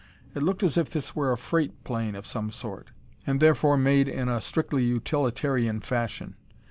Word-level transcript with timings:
It 0.33 0.41
looked 0.41 0.63
as 0.63 0.79
if 0.79 0.89
this 0.89 1.15
were 1.15 1.31
a 1.31 1.37
freight 1.37 1.83
plane 1.83 2.15
of 2.15 2.25
some 2.25 2.49
sort, 2.49 2.89
and 3.27 3.39
therefore 3.39 3.77
made 3.77 4.07
in 4.07 4.29
a 4.29 4.41
strictly 4.41 4.83
utilitarian 4.83 5.79
fashion. 5.79 6.37